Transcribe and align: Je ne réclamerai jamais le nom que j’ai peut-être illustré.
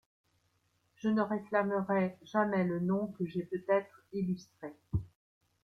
Je 0.95 1.09
ne 1.09 1.21
réclamerai 1.21 2.17
jamais 2.23 2.63
le 2.63 2.79
nom 2.79 3.11
que 3.19 3.23
j’ai 3.23 3.43
peut-être 3.43 4.01
illustré. 4.13 4.73